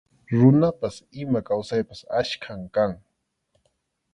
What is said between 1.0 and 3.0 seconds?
ima kawsaypas achkam kan.